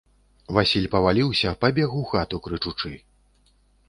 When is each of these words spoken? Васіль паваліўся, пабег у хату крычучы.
Васіль 0.57 0.85
паваліўся, 0.93 1.51
пабег 1.65 1.93
у 1.99 2.01
хату 2.13 2.39
крычучы. 2.47 2.93